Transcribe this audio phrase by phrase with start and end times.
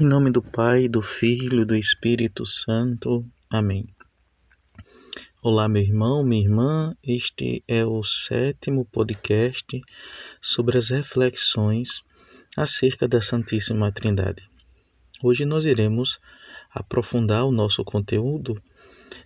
[0.00, 3.24] Em nome do Pai, do Filho e do Espírito Santo.
[3.48, 3.86] Amém.
[5.40, 6.96] Olá, meu irmão, minha irmã.
[7.00, 9.80] Este é o sétimo podcast
[10.40, 12.02] sobre as reflexões
[12.56, 14.42] acerca da Santíssima Trindade.
[15.22, 16.18] Hoje nós iremos
[16.72, 18.60] aprofundar o nosso conteúdo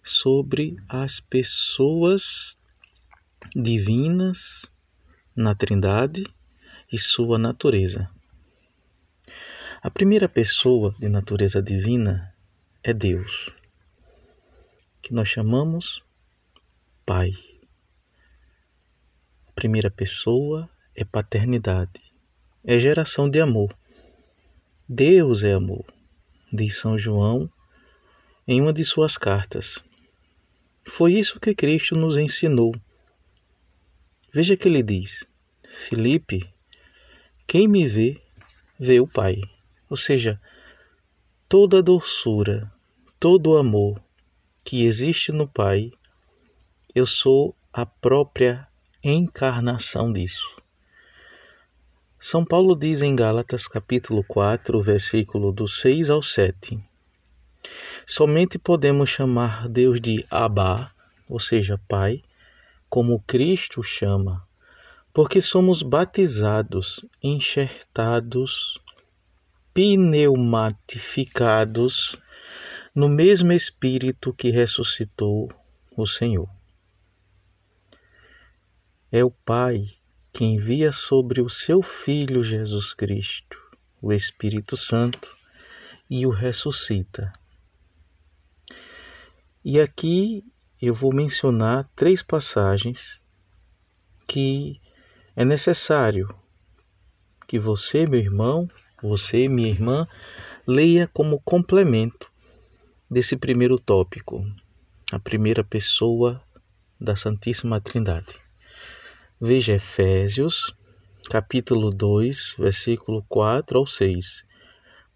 [0.04, 2.58] sobre as pessoas
[3.56, 4.70] divinas
[5.34, 6.24] na Trindade
[6.92, 8.17] e sua natureza.
[9.88, 12.36] A primeira pessoa de natureza divina
[12.82, 13.48] é Deus,
[15.00, 16.04] que nós chamamos
[17.06, 17.30] Pai.
[19.46, 22.02] A primeira pessoa é paternidade,
[22.62, 23.74] é geração de amor.
[24.86, 25.86] Deus é amor,
[26.52, 27.50] diz São João
[28.46, 29.82] em uma de suas cartas.
[30.84, 32.74] Foi isso que Cristo nos ensinou.
[34.34, 35.24] Veja que ele diz:
[35.66, 36.46] Filipe,
[37.46, 38.20] quem me vê,
[38.78, 39.40] vê o Pai.
[39.88, 40.40] Ou seja,
[41.48, 42.70] toda a doçura,
[43.18, 44.02] todo o amor
[44.64, 45.90] que existe no Pai,
[46.94, 48.68] eu sou a própria
[49.02, 50.60] encarnação disso.
[52.20, 56.78] São Paulo diz em Gálatas capítulo 4, versículo do 6 ao 7.
[58.04, 60.92] Somente podemos chamar Deus de Abá,
[61.28, 62.22] ou seja, Pai,
[62.88, 64.46] como Cristo chama,
[65.12, 68.80] porque somos batizados, enxertados
[69.78, 72.18] pneumatificados
[72.92, 75.48] no mesmo Espírito que ressuscitou
[75.96, 76.50] o Senhor.
[79.12, 79.86] É o Pai
[80.32, 83.56] que envia sobre o seu Filho Jesus Cristo
[84.02, 85.32] o Espírito Santo
[86.10, 87.32] e o ressuscita.
[89.64, 90.44] E aqui
[90.82, 93.22] eu vou mencionar três passagens
[94.26, 94.80] que
[95.36, 96.28] é necessário
[97.46, 98.68] que você, meu irmão,
[99.02, 100.06] você, minha irmã,
[100.66, 102.30] leia como complemento
[103.10, 104.44] desse primeiro tópico,
[105.12, 106.42] a primeira pessoa
[107.00, 108.34] da Santíssima Trindade.
[109.40, 110.74] Veja Efésios,
[111.30, 114.44] capítulo 2, versículo 4 ao 6.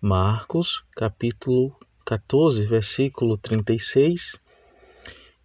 [0.00, 4.36] Marcos, capítulo 14, versículo 36.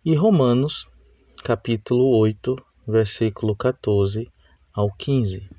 [0.06, 0.88] E Romanos,
[1.44, 2.56] capítulo 8,
[2.88, 4.32] versículo 14
[4.74, 5.50] ao 15.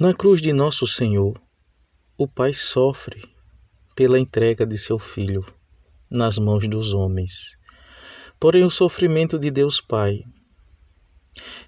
[0.00, 1.42] Na cruz de Nosso Senhor,
[2.16, 3.20] o Pai sofre
[3.96, 5.44] pela entrega de seu Filho
[6.08, 7.58] nas mãos dos homens.
[8.38, 10.22] Porém, o sofrimento de Deus Pai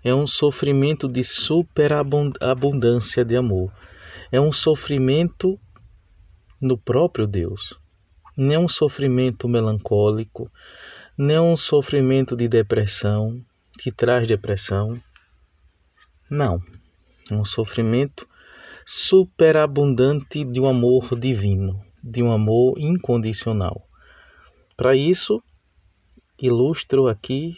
[0.04, 3.72] é um sofrimento de superabundância de amor.
[4.30, 5.58] É um sofrimento
[6.60, 7.76] no próprio Deus.
[8.36, 10.48] Não é um sofrimento melancólico,
[11.18, 13.44] não é um sofrimento de depressão,
[13.82, 14.96] que traz depressão.
[16.30, 16.62] Não
[17.34, 18.28] um sofrimento
[18.84, 23.86] superabundante de um amor divino, de um amor incondicional.
[24.76, 25.42] Para isso,
[26.40, 27.54] ilustro aqui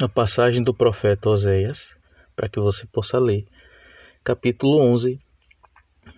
[0.00, 1.96] a passagem do profeta Oséias,
[2.34, 3.44] para que você possa ler,
[4.24, 5.20] capítulo 11,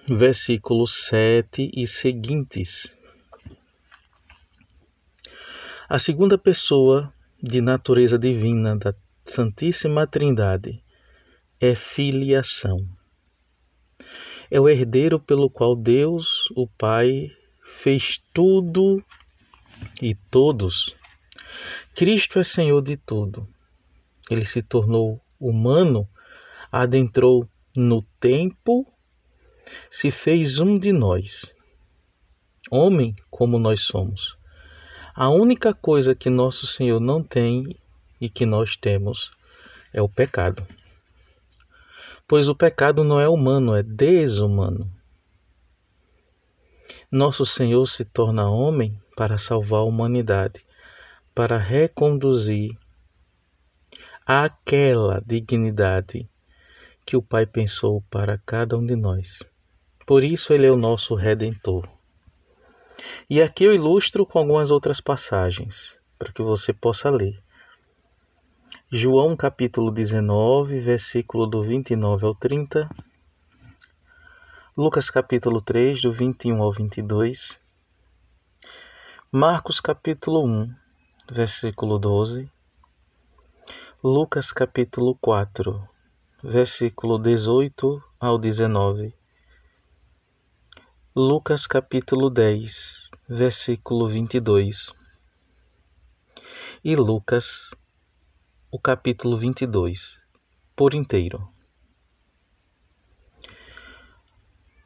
[0.09, 2.95] versículos 7 e seguintes.
[5.89, 7.12] A segunda pessoa
[7.43, 10.83] de natureza divina da Santíssima Trindade
[11.60, 12.78] é filiação.
[14.50, 17.31] É o herdeiro pelo qual Deus, o Pai,
[17.62, 19.04] fez tudo
[20.00, 20.97] e todos.
[21.94, 23.47] Cristo é Senhor de tudo.
[24.31, 26.09] Ele se tornou humano,
[26.72, 28.87] adentrou no tempo,
[29.91, 31.54] se fez um de nós,
[32.70, 34.38] homem como nós somos.
[35.15, 37.76] A única coisa que nosso Senhor não tem
[38.19, 39.31] e que nós temos
[39.93, 40.66] é o pecado
[42.31, 44.89] pois o pecado não é humano, é desumano.
[47.11, 50.65] Nosso Senhor se torna homem para salvar a humanidade,
[51.35, 52.79] para reconduzir
[54.25, 56.31] àquela dignidade
[57.05, 59.43] que o Pai pensou para cada um de nós.
[60.06, 61.88] Por isso ele é o nosso redentor.
[63.29, 67.43] E aqui eu ilustro com algumas outras passagens, para que você possa ler.
[68.92, 72.90] João capítulo 19, versículo do 29 ao 30.
[74.76, 77.60] Lucas capítulo 3, do 21 ao 22.
[79.31, 80.75] Marcos capítulo 1,
[81.31, 82.50] versículo 12.
[84.02, 85.88] Lucas capítulo 4,
[86.42, 89.14] versículo 18 ao 19.
[91.14, 94.92] Lucas capítulo 10, versículo 22.
[96.82, 97.70] E Lucas
[98.72, 100.20] o capítulo 22
[100.76, 101.52] por inteiro.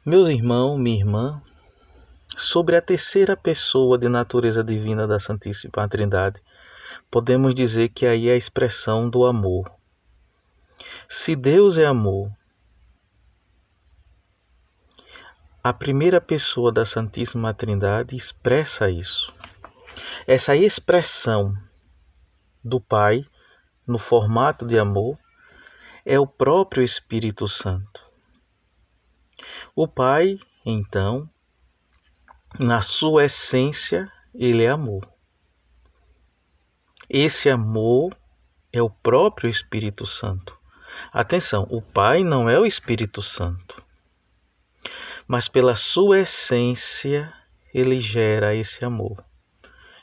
[0.03, 1.39] Meus irmãos, minha irmã,
[2.35, 6.41] sobre a terceira pessoa de natureza divina da Santíssima Trindade,
[7.11, 9.71] podemos dizer que aí é a expressão do amor.
[11.07, 12.31] Se Deus é amor,
[15.63, 19.31] a primeira pessoa da Santíssima Trindade expressa isso.
[20.25, 21.55] Essa expressão
[22.63, 23.23] do Pai
[23.87, 25.17] no formato de amor
[26.05, 28.03] é o próprio Espírito Santo.
[29.75, 31.29] O Pai, então,
[32.59, 35.07] na sua essência, ele é amor.
[37.09, 38.15] Esse amor
[38.71, 40.57] é o próprio Espírito Santo.
[41.11, 43.83] Atenção, o Pai não é o Espírito Santo,
[45.27, 47.33] mas pela sua essência
[47.73, 49.23] ele gera esse amor.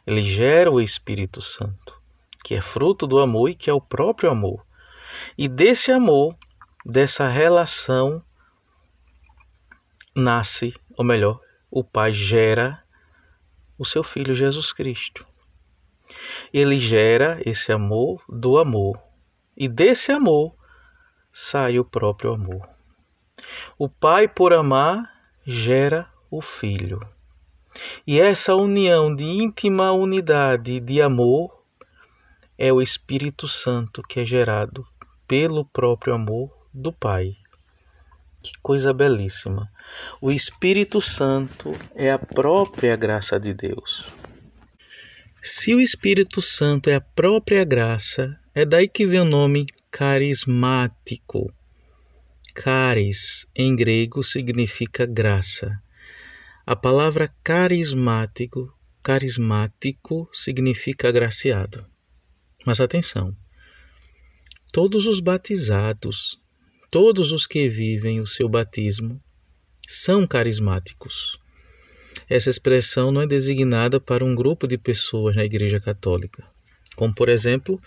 [0.06, 2.01] Ele gera o Espírito Santo,
[2.42, 4.64] que é fruto do amor e que é o próprio amor.
[5.36, 6.36] E desse amor,
[6.84, 8.22] dessa relação,
[10.14, 11.40] nasce, ou melhor,
[11.70, 12.82] o Pai gera
[13.78, 15.26] o seu Filho Jesus Cristo.
[16.52, 18.98] Ele gera esse amor do amor.
[19.56, 20.54] E desse amor
[21.32, 22.68] sai o próprio amor.
[23.78, 25.10] O Pai, por amar,
[25.44, 27.00] gera o Filho.
[28.06, 31.61] E essa união de íntima unidade de amor
[32.58, 34.86] é o Espírito Santo que é gerado
[35.26, 37.36] pelo próprio amor do Pai.
[38.42, 39.70] Que coisa belíssima!
[40.20, 44.12] O Espírito Santo é a própria graça de Deus.
[45.42, 51.52] Se o Espírito Santo é a própria graça, é daí que vem o nome carismático.
[52.54, 55.82] Caris, em grego, significa graça.
[56.66, 58.72] A palavra carismático,
[59.02, 61.91] carismático significa agraciado.
[62.64, 63.36] Mas atenção,
[64.72, 66.40] Todos os batizados,
[66.90, 69.20] todos os que vivem o seu batismo,
[69.86, 71.38] são carismáticos.
[72.26, 76.42] Essa expressão não é designada para um grupo de pessoas na Igreja Católica,
[76.96, 77.78] como, por exemplo,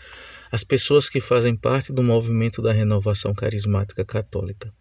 [0.51, 4.71] as pessoas que fazem parte do movimento da renovação carismática católica.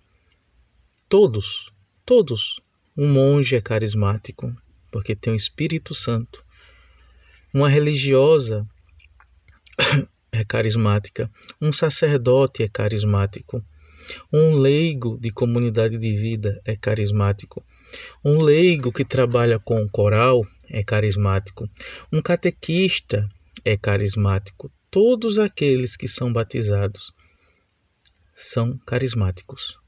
[1.08, 1.72] Todos,
[2.04, 2.60] todos.
[2.94, 4.54] Um monge é carismático,
[4.92, 6.44] porque tem o Espírito Santo.
[7.50, 8.68] Uma religiosa
[10.32, 11.30] é carismática,
[11.60, 13.64] um sacerdote é carismático,
[14.32, 17.64] um leigo de comunidade de vida é carismático,
[18.24, 21.68] um leigo que trabalha com coral é carismático,
[22.12, 23.28] um catequista
[23.64, 24.70] é carismático.
[24.90, 27.12] Todos aqueles que são batizados
[28.34, 29.78] são carismáticos.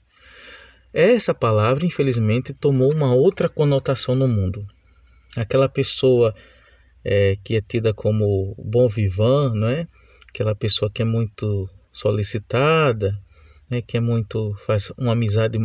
[0.92, 4.66] Essa palavra, infelizmente, tomou uma outra conotação no mundo.
[5.36, 6.34] Aquela pessoa
[7.08, 9.86] é, que é tida como bom vivant, não é?
[10.36, 13.18] aquela pessoa que é muito solicitada,
[13.70, 15.58] né, que é muito faz uma amizade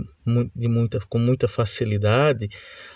[0.56, 2.48] de muita, com muita facilidade,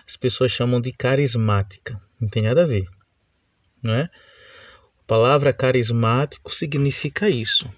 [0.08, 2.00] as pessoas chamam de carismática.
[2.20, 2.86] Não tem nada a ver,
[3.84, 4.04] não é?
[4.04, 7.70] A palavra carismático significa isso.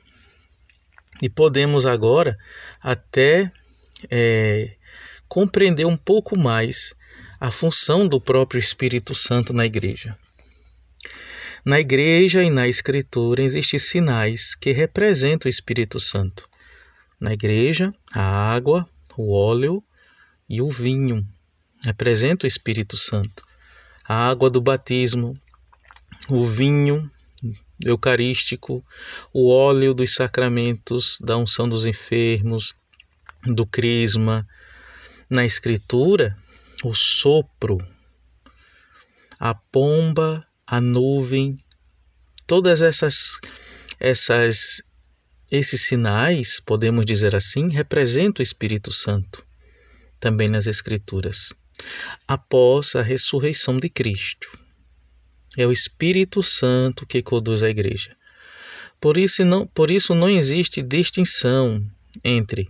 [1.21, 2.37] E podemos agora
[2.79, 3.51] até
[4.11, 4.75] é,
[5.27, 6.93] compreender um pouco mais
[7.39, 10.15] a função do próprio Espírito Santo na igreja.
[11.67, 16.47] Na igreja e na escritura existem sinais que representam o Espírito Santo.
[17.19, 19.83] Na igreja, a água, o óleo
[20.47, 21.27] e o vinho
[21.83, 23.43] representam o Espírito Santo.
[24.07, 25.33] A água do batismo,
[26.29, 27.11] o vinho
[27.83, 28.81] eucarístico,
[29.33, 32.73] o óleo dos sacramentos, da unção dos enfermos,
[33.43, 34.47] do crisma.
[35.29, 36.33] Na escritura,
[36.81, 37.77] o sopro,
[39.37, 41.57] a pomba a nuvem,
[42.45, 43.39] todas essas
[43.99, 44.81] essas
[45.49, 49.45] esses sinais, podemos dizer assim, representam o Espírito Santo
[50.19, 51.53] também nas escrituras.
[52.27, 54.49] Após a ressurreição de Cristo,
[55.57, 58.15] é o Espírito Santo que conduz a igreja.
[58.99, 61.85] Por isso não, por isso não existe distinção
[62.23, 62.67] entre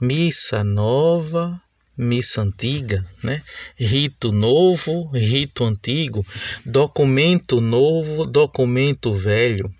[0.00, 1.61] missa nova
[1.96, 3.42] missa antiga, né?
[3.76, 6.24] rito novo, rito antigo,
[6.64, 9.70] documento novo, documento velho.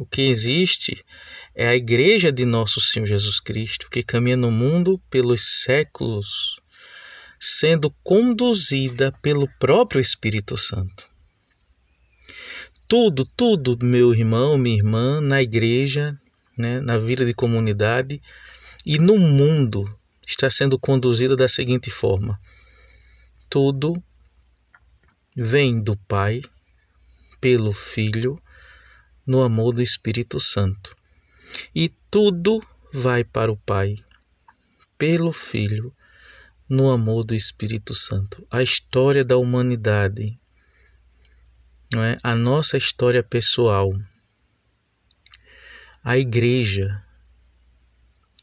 [0.00, 1.04] O que existe
[1.54, 6.60] é a igreja de nosso Senhor Jesus Cristo, que caminha no mundo pelos séculos,
[7.38, 11.08] sendo conduzida pelo próprio Espírito Santo.
[12.88, 16.18] Tudo, tudo, meu irmão, minha irmã, na igreja,
[16.58, 18.20] né, na vida de comunidade
[18.84, 19.84] e no mundo
[20.26, 22.40] está sendo conduzida da seguinte forma:
[23.48, 24.02] tudo
[25.36, 26.42] vem do Pai,
[27.40, 28.40] pelo Filho,
[29.26, 30.96] no amor do Espírito Santo.
[31.74, 32.60] E tudo
[32.92, 33.96] vai para o Pai,
[34.96, 35.94] pelo Filho,
[36.68, 38.46] no amor do Espírito Santo.
[38.50, 40.38] A história da humanidade,
[41.92, 42.18] não é?
[42.22, 43.92] A nossa história pessoal,
[46.02, 47.04] a igreja,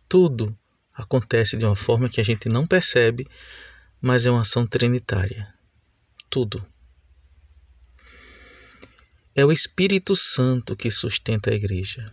[0.08, 0.58] tudo
[1.02, 3.28] acontece de uma forma que a gente não percebe,
[4.00, 5.54] mas é uma ação trinitária.
[6.30, 6.66] Tudo.
[9.36, 12.06] É o Espírito Santo que sustenta a igreja.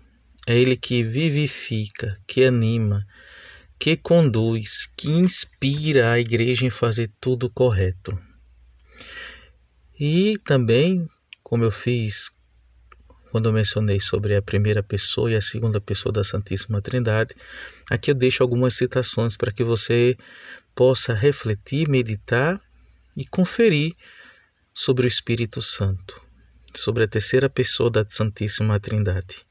[0.47, 3.07] É ele que vivifica, que anima,
[3.79, 8.19] que conduz, que inspira a igreja em fazer tudo correto.
[9.99, 11.09] E também,
[11.43, 12.31] como eu fiz
[13.31, 17.35] quando eu mencionei sobre a primeira pessoa e a segunda pessoa da Santíssima Trindade,
[17.91, 20.17] aqui eu deixo algumas citações para que você
[20.75, 22.61] possa refletir, meditar
[23.17, 23.95] e conferir
[24.73, 26.21] sobre o Espírito Santo,
[26.75, 29.47] sobre a terceira pessoa da Santíssima Trindade.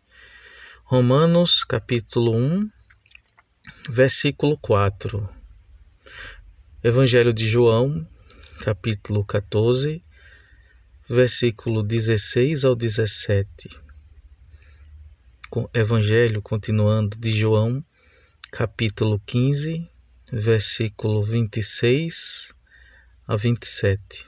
[0.83, 2.69] Romanos capítulo 1,
[3.89, 5.29] versículo 4.
[6.83, 8.07] Evangelho de João,
[8.61, 10.01] capítulo 14,
[11.09, 13.69] versículo 16 ao 17.
[15.73, 17.83] Evangelho continuando de João,
[18.51, 19.89] capítulo 15,
[20.29, 22.53] versículo 26
[23.25, 24.25] a 27.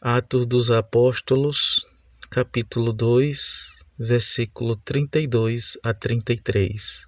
[0.00, 1.84] Atos dos Apóstolos,
[2.30, 7.04] capítulo 2, versículo 32 a 33.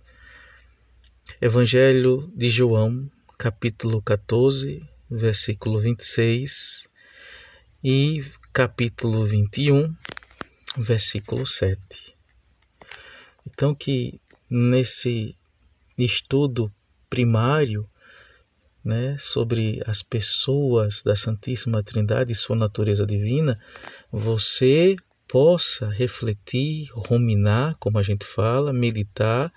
[1.41, 3.09] Evangelho de João,
[3.39, 6.88] capítulo 14, versículo 26
[7.83, 9.95] e capítulo 21,
[10.77, 12.17] versículo 7.
[13.47, 14.21] Então que
[14.51, 15.37] nesse
[15.97, 16.73] estudo
[17.09, 17.89] primário,
[18.85, 23.59] né, sobre as pessoas da Santíssima Trindade e sua natureza divina,
[24.11, 29.53] você possa refletir, ruminar, como a gente fala, meditar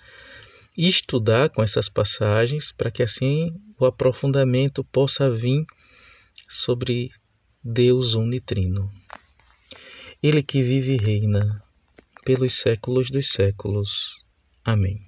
[0.77, 5.65] estudar com essas passagens para que assim o aprofundamento possa vir
[6.47, 7.09] sobre
[7.63, 8.91] Deus unitrino.
[10.21, 11.63] Ele que vive e reina
[12.25, 14.25] pelos séculos dos séculos.
[14.65, 15.05] Amém.